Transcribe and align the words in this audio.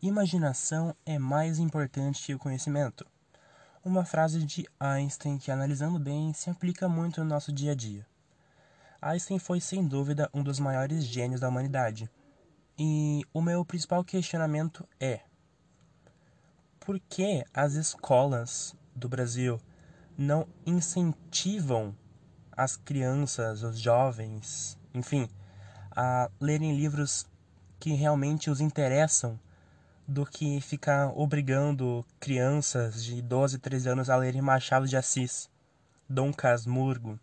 Imaginação 0.00 0.96
é 1.04 1.18
mais 1.18 1.58
importante 1.58 2.24
que 2.24 2.34
o 2.34 2.38
conhecimento. 2.38 3.06
Uma 3.84 4.04
frase 4.04 4.42
de 4.44 4.66
Einstein 4.80 5.36
que, 5.36 5.50
analisando 5.50 5.98
bem, 5.98 6.32
se 6.32 6.48
aplica 6.48 6.88
muito 6.88 7.22
no 7.22 7.28
nosso 7.28 7.52
dia 7.52 7.72
a 7.72 7.74
dia. 7.74 8.06
Einstein 9.00 9.38
foi 9.38 9.60
sem 9.60 9.86
dúvida 9.86 10.30
um 10.32 10.42
dos 10.42 10.58
maiores 10.58 11.04
gênios 11.04 11.40
da 11.40 11.48
humanidade. 11.48 12.10
E 12.78 13.22
o 13.32 13.42
meu 13.42 13.64
principal 13.64 14.02
questionamento 14.02 14.88
é: 14.98 15.20
por 16.80 16.98
que 16.98 17.44
as 17.52 17.74
escolas 17.74 18.74
do 18.94 19.08
Brasil 19.08 19.60
não 20.16 20.46
incentivam 20.66 21.94
as 22.56 22.76
crianças, 22.76 23.62
os 23.62 23.78
jovens, 23.78 24.78
enfim, 24.94 25.28
a 25.90 26.30
lerem 26.40 26.76
livros 26.76 27.26
que 27.80 27.92
realmente 27.94 28.50
os 28.50 28.60
interessam 28.60 29.38
do 30.06 30.26
que 30.26 30.60
ficar 30.60 31.08
obrigando 31.16 32.04
crianças 32.20 33.02
de 33.02 33.22
12, 33.22 33.58
13 33.58 33.88
anos 33.88 34.10
a 34.10 34.16
lerem 34.16 34.42
Machado 34.42 34.86
de 34.86 34.96
Assis, 34.96 35.48
Dom 36.08 36.32
Casmurgo. 36.32 37.18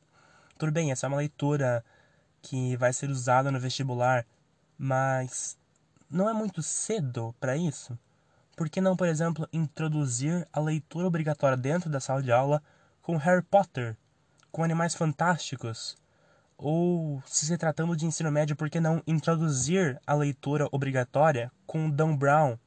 Tudo 0.58 0.72
bem, 0.72 0.92
essa 0.92 1.06
é 1.06 1.08
uma 1.08 1.18
leitura 1.18 1.84
que 2.42 2.76
vai 2.78 2.92
ser 2.92 3.10
usada 3.10 3.52
no 3.52 3.60
vestibular, 3.60 4.26
mas 4.78 5.58
não 6.10 6.30
é 6.30 6.34
muito 6.34 6.64
cedo 6.64 7.36
para 7.40 7.56
isso? 7.56 7.98
Por 8.56 8.70
que 8.70 8.82
não, 8.82 8.96
por 8.96 9.08
exemplo, 9.08 9.48
introduzir 9.54 10.48
a 10.52 10.60
leitura 10.60 11.08
obrigatória 11.08 11.56
dentro 11.56 11.90
da 11.90 12.00
sala 12.00 12.22
de 12.22 12.32
aula 12.32 12.62
com 13.02 13.18
Harry 13.18 13.44
Potter, 13.44 13.98
com 14.52 14.64
Animais 14.64 14.96
Fantásticos? 14.96 15.98
Ou, 16.58 17.24
se 17.26 17.58
tratando 17.58 17.96
de 17.96 18.06
ensino 18.06 18.32
médio, 18.32 18.56
por 18.56 18.70
que 18.70 18.80
não 18.80 19.02
introduzir 19.08 20.00
a 20.06 20.14
leitura 20.14 20.68
obrigatória 20.72 21.52
com 21.66 21.90
Dan 21.90 22.16
Brown, 22.16 22.58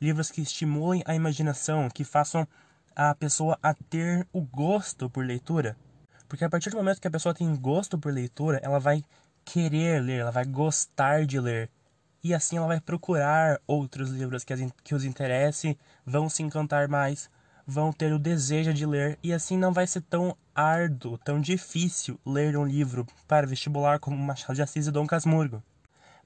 livros 0.00 0.30
que 0.30 0.42
estimulem 0.42 1.02
a 1.06 1.14
imaginação, 1.14 1.88
que 1.88 2.04
façam 2.04 2.46
a 2.94 3.14
pessoa 3.14 3.58
a 3.62 3.72
ter 3.72 4.26
o 4.32 4.42
gosto 4.42 5.08
por 5.08 5.24
leitura. 5.24 5.76
Porque 6.28 6.44
a 6.44 6.50
partir 6.50 6.70
do 6.70 6.76
momento 6.76 7.00
que 7.00 7.08
a 7.08 7.10
pessoa 7.10 7.34
tem 7.34 7.54
gosto 7.56 7.98
por 7.98 8.12
leitura, 8.12 8.60
ela 8.62 8.78
vai 8.78 9.02
querer 9.44 10.02
ler, 10.02 10.20
ela 10.20 10.30
vai 10.30 10.44
gostar 10.44 11.26
de 11.26 11.38
ler. 11.38 11.70
E 12.22 12.32
assim 12.34 12.56
ela 12.56 12.66
vai 12.66 12.80
procurar 12.80 13.60
outros 13.66 14.10
livros 14.10 14.44
que, 14.44 14.52
as, 14.52 14.60
que 14.84 14.94
os 14.94 15.04
interesse, 15.04 15.78
vão 16.06 16.28
se 16.28 16.42
encantar 16.42 16.88
mais, 16.88 17.28
vão 17.72 17.90
ter 17.90 18.12
o 18.12 18.18
desejo 18.18 18.74
de 18.74 18.84
ler, 18.84 19.18
e 19.22 19.32
assim 19.32 19.56
não 19.56 19.72
vai 19.72 19.86
ser 19.86 20.02
tão 20.02 20.36
árduo, 20.54 21.16
tão 21.16 21.40
difícil 21.40 22.20
ler 22.24 22.54
um 22.54 22.66
livro 22.66 23.06
para 23.26 23.46
vestibular 23.46 23.98
como 23.98 24.14
Machado 24.16 24.54
de 24.54 24.62
Assis 24.62 24.86
e 24.86 24.90
Dom 24.90 25.06
Casmurgo. 25.06 25.62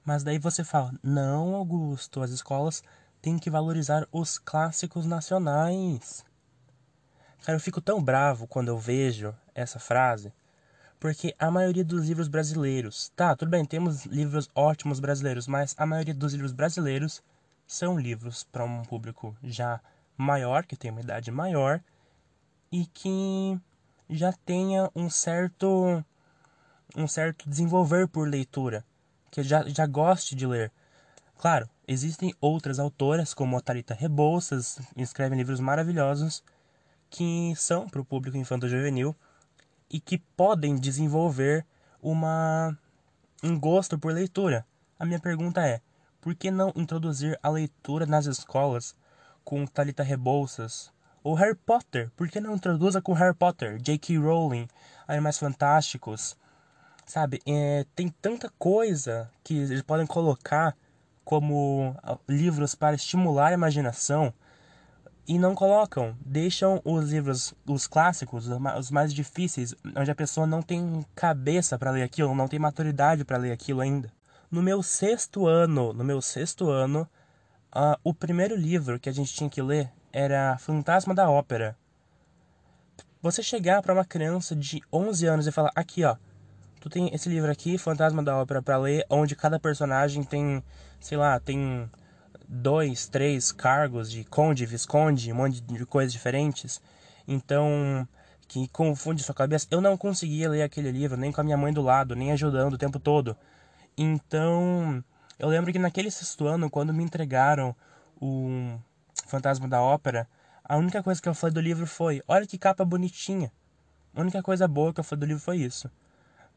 Mas 0.03 0.23
daí 0.23 0.37
você 0.37 0.61
fala: 0.61 0.91
não, 1.01 1.55
Augusto, 1.55 2.21
as 2.21 2.31
escolas 2.31 2.83
tem 3.21 3.39
que 3.39 3.49
valorizar 3.49 4.05
os 4.11 4.37
clássicos 4.37 5.05
nacionais. 5.05 6.25
Cara, 7.43 7.55
eu 7.55 7.61
fico 7.61 7.79
tão 7.79 8.03
bravo 8.03 8.45
quando 8.45 8.67
eu 8.67 8.77
vejo 8.77 9.33
essa 9.55 9.79
frase, 9.79 10.33
porque 10.99 11.33
a 11.39 11.49
maioria 11.49 11.83
dos 11.83 12.05
livros 12.05 12.27
brasileiros, 12.27 13.09
tá, 13.15 13.37
tudo 13.37 13.49
bem, 13.49 13.63
temos 13.63 14.05
livros 14.05 14.49
ótimos 14.53 14.99
brasileiros, 14.99 15.47
mas 15.47 15.73
a 15.77 15.85
maioria 15.85 16.13
dos 16.13 16.33
livros 16.33 16.51
brasileiros 16.51 17.23
são 17.65 17.97
livros 17.97 18.43
para 18.43 18.65
um 18.65 18.83
público 18.83 19.33
já 19.41 19.79
maior, 20.17 20.65
que 20.65 20.75
tem 20.75 20.91
uma 20.91 21.01
idade 21.01 21.31
maior 21.31 21.81
e 22.71 22.85
que 22.87 23.59
já 24.09 24.33
tenha 24.33 24.89
um 24.95 25.09
certo 25.09 26.03
um 26.95 27.07
certo 27.07 27.47
desenvolver 27.47 28.07
por 28.07 28.27
leitura, 28.27 28.83
que 29.29 29.43
já, 29.43 29.63
já 29.67 29.85
goste 29.85 30.35
de 30.35 30.47
ler. 30.47 30.71
Claro, 31.37 31.69
existem 31.87 32.33
outras 32.41 32.79
autoras, 32.79 33.33
como 33.33 33.55
a 33.55 33.61
Thalita 33.61 33.93
Rebouças, 33.93 34.79
que 34.95 35.01
escrevem 35.01 35.37
livros 35.37 35.59
maravilhosos 35.59 36.43
que 37.09 37.53
são 37.55 37.87
para 37.87 38.01
o 38.01 38.05
público 38.05 38.37
infanto-juvenil 38.37 39.15
e 39.89 39.99
que 39.99 40.17
podem 40.17 40.75
desenvolver 40.75 41.65
uma 42.01 42.77
um 43.43 43.59
gosto 43.59 43.97
por 43.97 44.11
leitura. 44.11 44.65
A 44.99 45.05
minha 45.05 45.19
pergunta 45.19 45.65
é: 45.65 45.81
por 46.19 46.35
que 46.35 46.49
não 46.51 46.73
introduzir 46.75 47.39
a 47.41 47.49
leitura 47.49 48.05
nas 48.05 48.25
escolas 48.25 48.95
com 49.47 49.65
Thalita 49.65 50.03
Rebouças? 50.03 50.91
Ou 51.23 51.33
Harry 51.33 51.55
Potter, 51.55 52.11
por 52.17 52.27
que 52.27 52.41
não 52.41 52.55
introduza 52.55 53.01
com 53.01 53.13
Harry 53.13 53.33
Potter, 53.33 53.77
J.K. 53.81 54.17
Rowling, 54.17 54.67
Animais 55.07 55.37
Fantásticos? 55.37 56.35
Sabe, 57.05 57.39
é, 57.45 57.85
tem 57.95 58.09
tanta 58.09 58.51
coisa 58.59 59.31
que 59.45 59.57
eles 59.57 59.81
podem 59.81 60.05
colocar 60.05 60.75
como 61.23 61.95
ah, 62.03 62.17
livros 62.27 62.75
para 62.75 62.97
estimular 62.97 63.47
a 63.47 63.53
imaginação 63.53 64.33
e 65.25 65.39
não 65.39 65.55
colocam, 65.55 66.13
deixam 66.19 66.81
os 66.83 67.09
livros, 67.09 67.53
os 67.65 67.87
clássicos, 67.87 68.49
os 68.77 68.91
mais 68.91 69.13
difíceis, 69.13 69.73
onde 69.95 70.11
a 70.11 70.15
pessoa 70.15 70.45
não 70.45 70.61
tem 70.61 71.05
cabeça 71.15 71.79
para 71.79 71.91
ler 71.91 72.03
aquilo, 72.03 72.35
não 72.35 72.49
tem 72.49 72.59
maturidade 72.59 73.23
para 73.23 73.37
ler 73.37 73.53
aquilo 73.53 73.79
ainda. 73.79 74.11
No 74.51 74.61
meu 74.61 74.83
sexto 74.83 75.47
ano, 75.47 75.93
no 75.93 76.03
meu 76.03 76.21
sexto 76.21 76.69
ano, 76.69 77.07
uh, 77.77 77.99
o 78.03 78.13
primeiro 78.13 78.55
livro 78.55 78.99
que 78.99 79.07
a 79.07 79.11
gente 79.11 79.33
tinha 79.33 79.49
que 79.49 79.61
ler 79.61 79.91
era 80.11 80.57
Fantasma 80.57 81.13
da 81.13 81.29
Ópera. 81.29 81.77
Você 83.21 83.43
chegar 83.43 83.81
para 83.83 83.93
uma 83.93 84.05
criança 84.05 84.55
de 84.55 84.81
11 84.91 85.25
anos 85.27 85.47
e 85.47 85.51
falar: 85.51 85.71
aqui 85.75 86.03
ó, 86.03 86.15
tu 86.79 86.89
tem 86.89 87.13
esse 87.13 87.29
livro 87.29 87.51
aqui, 87.51 87.77
Fantasma 87.77 88.23
da 88.23 88.37
Ópera, 88.37 88.61
para 88.61 88.77
ler, 88.77 89.05
onde 89.09 89.35
cada 89.35 89.59
personagem 89.59 90.23
tem, 90.23 90.63
sei 90.99 91.17
lá, 91.17 91.39
tem 91.39 91.89
dois, 92.47 93.07
três 93.07 93.51
cargos 93.51 94.09
de 94.09 94.23
conde, 94.23 94.65
visconde, 94.65 95.31
um 95.31 95.35
monte 95.35 95.61
de 95.61 95.85
coisas 95.85 96.11
diferentes. 96.11 96.81
Então, 97.27 98.07
que 98.47 98.67
confunde 98.69 99.21
sua 99.21 99.35
cabeça. 99.35 99.67
Eu 99.69 99.81
não 99.81 99.97
conseguia 99.97 100.49
ler 100.49 100.61
aquele 100.61 100.91
livro, 100.91 101.17
nem 101.17 101.31
com 101.31 101.41
a 101.41 101.43
minha 101.43 101.57
mãe 101.57 101.73
do 101.73 101.81
lado, 101.81 102.15
nem 102.15 102.31
ajudando 102.31 102.73
o 102.73 102.77
tempo 102.77 102.99
todo. 102.99 103.35
Então, 103.97 105.03
eu 105.39 105.49
lembro 105.49 105.71
que 105.71 105.79
naquele 105.79 106.11
sexto 106.11 106.47
ano, 106.47 106.69
quando 106.69 106.93
me 106.93 107.03
entregaram 107.03 107.75
o 108.19 108.77
Fantasma 109.27 109.67
da 109.67 109.81
Ópera, 109.81 110.27
a 110.63 110.77
única 110.77 111.01
coisa 111.03 111.21
que 111.21 111.29
eu 111.29 111.33
falei 111.33 111.53
do 111.53 111.61
livro 111.61 111.85
foi: 111.87 112.21
olha 112.27 112.45
que 112.45 112.57
capa 112.57 112.83
bonitinha. 112.83 113.51
A 114.15 114.21
única 114.21 114.41
coisa 114.41 114.67
boa 114.67 114.93
que 114.93 114.99
eu 114.99 115.03
falei 115.03 115.19
do 115.21 115.25
livro 115.27 115.43
foi 115.43 115.57
isso 115.57 115.89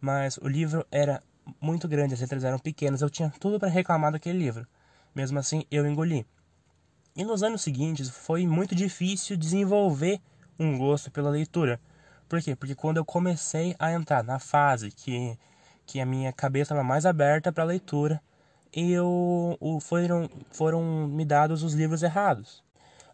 mas 0.00 0.38
o 0.38 0.48
livro 0.48 0.86
era 0.91 1.22
muito 1.60 1.86
grande, 1.86 2.14
as 2.14 2.20
letras 2.20 2.44
eram 2.44 2.58
pequenas, 2.58 3.02
eu 3.02 3.10
tinha 3.10 3.30
tudo 3.38 3.58
para 3.58 3.68
reclamar 3.68 4.12
daquele 4.12 4.38
livro. 4.38 4.66
Mesmo 5.14 5.38
assim, 5.38 5.64
eu 5.70 5.86
engoli. 5.86 6.26
E 7.14 7.24
nos 7.24 7.42
anos 7.42 7.62
seguintes 7.62 8.08
foi 8.08 8.47
muito 8.47 8.74
difícil 8.74 9.36
desenvolver 9.36 10.20
um 10.58 10.78
gosto 10.78 11.10
pela 11.10 11.28
leitura. 11.28 11.80
Por 12.28 12.41
quê? 12.41 12.54
Porque 12.54 12.74
quando 12.74 12.97
eu 12.97 13.04
comecei 13.04 13.74
a 13.78 13.92
entrar 13.92 14.22
na 14.22 14.38
fase 14.38 14.91
que, 14.92 15.36
que 15.84 16.00
a 16.00 16.06
minha 16.06 16.32
cabeça 16.32 16.72
estava 16.72 16.84
mais 16.84 17.04
aberta 17.04 17.52
para 17.52 17.64
a 17.64 17.66
leitura, 17.66 18.22
eu 18.72 19.58
foram, 19.81 20.28
foram 20.50 21.06
me 21.08 21.25
dados 21.25 21.62
os 21.62 21.75
livros 21.75 22.03
errados. 22.03 22.62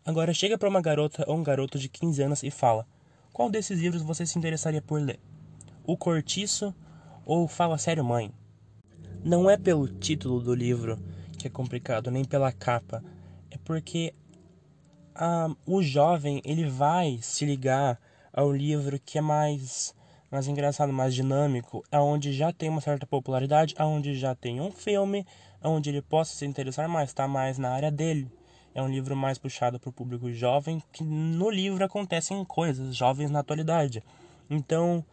Agora 0.05 0.33
chega 0.33 0.56
para 0.56 0.69
uma 0.69 0.81
garota 0.81 1.25
ou 1.27 1.37
um 1.37 1.43
garoto 1.43 1.78
de 1.78 1.89
15 1.89 2.22
anos 2.22 2.43
e 2.43 2.50
fala: 2.50 2.87
Qual 3.33 3.50
desses 3.50 3.81
livros 3.81 4.03
você 4.03 4.25
se 4.25 4.39
interessaria 4.39 4.81
por 4.83 5.00
ler? 5.00 5.19
O 5.84 5.97
Cortiço 5.97 6.75
ou 7.25 7.49
Fala 7.49 7.78
Sério 7.78 8.05
Mãe. 8.05 8.33
Não 9.25 9.50
é 9.50 9.56
pelo 9.56 9.89
título 9.89 10.41
do 10.41 10.55
livro 10.55 10.99
que 11.37 11.49
é 11.49 11.50
complicado, 11.50 12.11
nem 12.11 12.25
pela 12.25 12.53
capa. 12.53 13.03
É 13.50 13.59
porque 13.59 14.15
ah, 15.15 15.49
o 15.66 15.83
jovem 15.83 16.41
ele 16.45 16.69
vai 16.69 17.19
se 17.22 17.45
ligar 17.45 17.99
ao 18.33 18.53
livro 18.53 19.00
que 19.00 19.19
é 19.19 19.21
mais 19.21 19.96
mais 20.31 20.49
engraçado, 20.49 20.93
mais 20.93 21.15
dinâmico, 21.15 21.84
aonde 21.91 22.33
já 22.33 22.53
tem 22.53 22.69
uma 22.69 22.81
certa 22.81 23.07
popularidade, 23.07 23.75
aonde 23.78 24.15
já 24.15 24.34
tem 24.34 24.61
um 24.61 24.71
filme, 24.71 25.27
aonde 25.61 25.91
ele 25.91 26.03
possa 26.03 26.34
se 26.34 26.45
interessar 26.45 26.89
mais, 26.89 27.11
está 27.11 27.28
mais 27.28 27.59
na 27.59 27.71
área 27.71 27.91
dele. 27.91 28.31
É 28.75 28.83
um 28.83 28.89
livro 28.89 29.17
mais 29.17 29.39
puxado 29.39 29.81
para 29.81 29.89
o 29.89 29.93
público 29.93 30.31
jovem, 30.33 30.83
que 30.93 31.03
no 31.03 31.49
livro 31.51 31.83
acontecem 31.84 32.45
coisas 32.45 32.95
jovens 32.95 33.31
na 33.31 33.39
atualidade. 33.41 34.03
Então, 34.51 35.05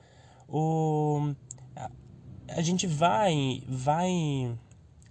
o 0.47 1.33
a 2.49 2.61
gente 2.61 2.85
vai 2.85 3.63
vai 3.67 4.11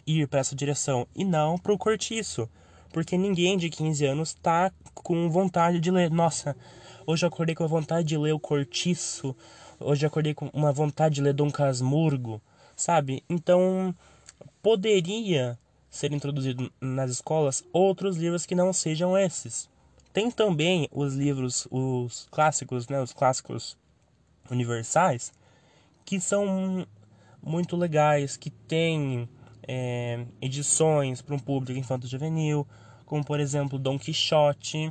ir 0.06 0.28
para 0.28 0.40
essa 0.40 0.54
direção 0.54 1.06
e 1.14 1.24
não 1.24 1.56
para 1.56 1.72
o 1.72 1.78
cortiço, 1.78 2.48
porque 2.92 3.16
ninguém 3.16 3.56
de 3.56 3.70
15 3.70 4.04
anos 4.04 4.28
está 4.28 4.70
com 4.94 5.28
vontade 5.30 5.80
de 5.80 5.90
ler. 5.90 6.10
Nossa, 6.10 6.56
hoje 7.06 7.24
eu 7.24 7.28
acordei 7.28 7.54
com 7.54 7.64
a 7.64 7.68
vontade 7.68 8.06
de 8.06 8.18
ler 8.18 8.32
o 8.32 8.38
Cortiço, 8.38 9.34
hoje 9.84 10.06
acordei 10.06 10.34
com 10.34 10.48
uma 10.52 10.72
vontade 10.72 11.16
de 11.16 11.22
ler 11.22 11.34
Dom 11.34 11.50
Casmurgo, 11.50 12.40
sabe? 12.76 13.22
Então, 13.28 13.94
poderia 14.62 15.58
ser 15.90 16.12
introduzido 16.12 16.72
nas 16.80 17.10
escolas 17.10 17.64
outros 17.72 18.16
livros 18.16 18.46
que 18.46 18.54
não 18.54 18.72
sejam 18.72 19.16
esses. 19.16 19.68
Tem 20.12 20.30
também 20.30 20.88
os 20.90 21.14
livros, 21.14 21.66
os 21.70 22.28
clássicos, 22.30 22.88
né, 22.88 23.00
os 23.00 23.12
clássicos 23.12 23.76
universais 24.50 25.32
que 26.04 26.20
são 26.20 26.86
muito 27.42 27.76
legais, 27.76 28.36
que 28.36 28.50
têm 28.50 29.28
é, 29.66 30.24
edições 30.40 31.22
para 31.22 31.34
um 31.34 31.38
público 31.38 31.78
infanto-juvenil, 31.78 32.66
como 33.06 33.24
por 33.24 33.40
exemplo 33.40 33.78
Don 33.78 33.98
Quixote, 33.98 34.90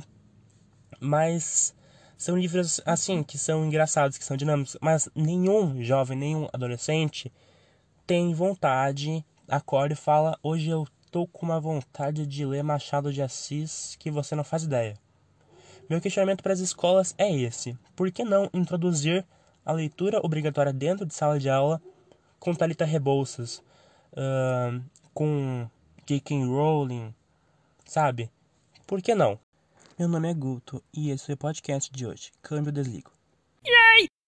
mas 1.00 1.74
são 2.22 2.38
livros 2.38 2.80
assim 2.86 3.20
que 3.24 3.36
são 3.36 3.66
engraçados, 3.66 4.16
que 4.16 4.24
são 4.24 4.36
dinâmicos, 4.36 4.76
mas 4.80 5.08
nenhum 5.12 5.82
jovem, 5.82 6.16
nenhum 6.16 6.48
adolescente 6.52 7.32
tem 8.06 8.32
vontade, 8.32 9.24
acorda 9.48 9.94
e 9.94 9.96
fala: 9.96 10.38
"Hoje 10.40 10.70
eu 10.70 10.86
tô 11.10 11.26
com 11.26 11.44
uma 11.44 11.58
vontade 11.58 12.24
de 12.24 12.46
ler 12.46 12.62
Machado 12.62 13.12
de 13.12 13.20
Assis 13.20 13.96
que 13.98 14.08
você 14.08 14.36
não 14.36 14.44
faz 14.44 14.62
ideia". 14.62 14.94
Meu 15.90 16.00
questionamento 16.00 16.44
para 16.44 16.52
as 16.52 16.60
escolas 16.60 17.12
é 17.18 17.28
esse: 17.28 17.76
por 17.96 18.08
que 18.12 18.22
não 18.22 18.48
introduzir 18.54 19.26
a 19.66 19.72
leitura 19.72 20.20
obrigatória 20.24 20.72
dentro 20.72 21.04
de 21.04 21.14
sala 21.14 21.40
de 21.40 21.50
aula 21.50 21.82
com 22.38 22.54
Talita 22.54 22.84
Rebouças, 22.84 23.58
uh, 24.12 24.80
com 25.12 25.68
J.K. 26.06 26.44
Rowling, 26.44 27.12
sabe? 27.84 28.30
Por 28.86 29.02
que 29.02 29.12
não? 29.12 29.40
Meu 30.02 30.08
nome 30.08 30.28
é 30.28 30.34
Guto 30.34 30.82
e 30.92 31.10
esse 31.10 31.30
é 31.30 31.34
o 31.34 31.36
podcast 31.36 31.88
de 31.92 32.04
hoje. 32.04 32.32
Câmbio 32.42 32.72
desligo. 32.72 33.12